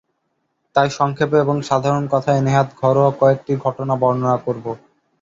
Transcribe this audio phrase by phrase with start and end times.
[0.75, 4.65] তাই সংক্ষেপে এবং সাধারণ কথায় নেহাত ঘরোয়া কয়েকটি ঘটনা বর্ণনা করব।